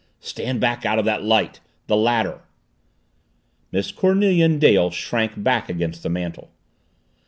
[0.19, 1.59] "Stand back out of that light!
[1.85, 2.41] The ladder!"
[3.71, 6.49] Miss Cornelia and Dale shrank back against the mantel.